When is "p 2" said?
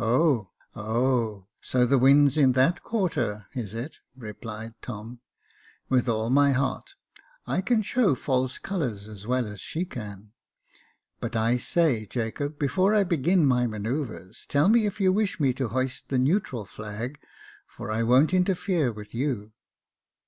4.82-4.92